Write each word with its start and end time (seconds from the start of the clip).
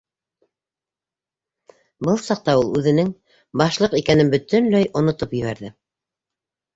Был 2.07 2.17
саҡта 2.27 2.55
ул 2.61 2.71
үҙенең 2.79 3.11
Башлыҡ 3.63 3.93
икәнен 3.99 4.31
бөтөнләй 4.31 4.89
онотоп 5.03 5.37
ебәрҙе. 5.41 5.71